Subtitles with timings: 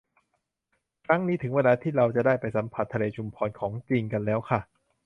[1.05, 4.59] ครั้งนี้ถึงเวลาที่เราจะได้ไปสัมผัสทะเลชุมพรของจริงกันแล้วค่ะ